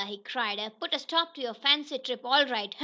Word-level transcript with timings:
he 0.07 0.17
cried. 0.17 0.57
"I've 0.57 0.79
put 0.79 0.95
a 0.95 0.97
stop 0.99 1.35
to 1.35 1.41
your 1.41 1.53
fancy 1.53 1.99
trip 1.99 2.21
all 2.25 2.47
right! 2.47 2.73